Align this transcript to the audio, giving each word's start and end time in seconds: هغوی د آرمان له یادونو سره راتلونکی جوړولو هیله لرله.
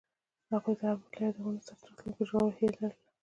هغوی 0.51 0.75
د 0.79 0.81
آرمان 0.83 1.01
له 1.13 1.19
یادونو 1.25 1.59
سره 1.67 1.73
راتلونکی 1.79 2.11
جوړولو 2.27 2.55
هیله 2.59 2.77
لرله. 2.83 2.89